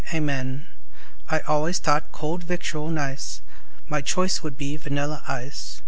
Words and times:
Amen 0.11 0.65
I 1.29 1.41
always 1.41 1.77
thought 1.77 2.11
cold 2.11 2.41
victual 2.43 2.89
nice; 2.89 3.41
My 3.87 4.01
choice 4.01 4.41
would 4.41 4.57
be 4.57 4.75
vanilla 4.75 5.21
ice. 5.27 5.79